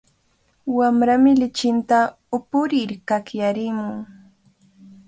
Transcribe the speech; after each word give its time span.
Wamrami 0.77 1.31
lichinta 1.41 1.99
upurir 2.39 2.91
kakyarimun. 3.07 3.95